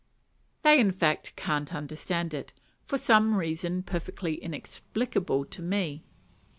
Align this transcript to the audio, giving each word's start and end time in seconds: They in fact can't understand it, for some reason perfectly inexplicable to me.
They 0.63 0.79
in 0.79 0.91
fact 0.93 1.35
can't 1.35 1.75
understand 1.75 2.33
it, 2.33 2.53
for 2.87 2.97
some 2.97 3.35
reason 3.37 3.83
perfectly 3.83 4.33
inexplicable 4.37 5.45
to 5.45 5.61
me. 5.61 6.05